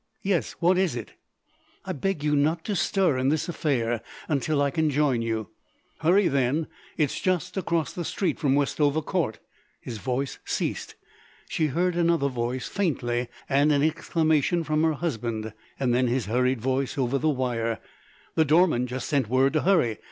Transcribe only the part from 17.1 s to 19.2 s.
the wire: "The doorman just